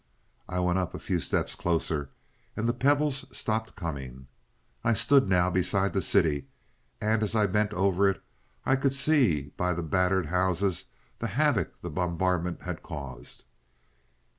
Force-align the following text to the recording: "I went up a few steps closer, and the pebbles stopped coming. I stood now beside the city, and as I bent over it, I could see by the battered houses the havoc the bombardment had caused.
"I 0.49 0.59
went 0.61 0.79
up 0.79 0.95
a 0.95 0.99
few 0.99 1.19
steps 1.19 1.53
closer, 1.53 2.09
and 2.57 2.67
the 2.67 2.73
pebbles 2.73 3.27
stopped 3.37 3.75
coming. 3.75 4.25
I 4.83 4.95
stood 4.95 5.29
now 5.29 5.51
beside 5.51 5.93
the 5.93 6.01
city, 6.01 6.47
and 6.99 7.21
as 7.21 7.35
I 7.35 7.45
bent 7.45 7.71
over 7.73 8.09
it, 8.09 8.23
I 8.65 8.77
could 8.77 8.95
see 8.95 9.51
by 9.57 9.75
the 9.75 9.83
battered 9.83 10.25
houses 10.25 10.85
the 11.19 11.27
havoc 11.27 11.79
the 11.83 11.91
bombardment 11.91 12.63
had 12.63 12.81
caused. 12.81 13.43